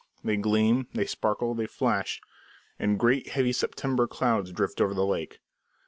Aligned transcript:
They 0.23 0.35
gleam, 0.35 0.87
they 0.95 1.05
sparkle, 1.05 1.53
they 1.53 1.67
flash; 1.67 2.21
and 2.79 2.97
great, 2.97 3.27
heavy, 3.27 3.51
September 3.53 4.07
clouds 4.07 4.51
drift 4.51 4.81
over 4.81 4.95
the 4.95 5.05
lake. 5.05 5.41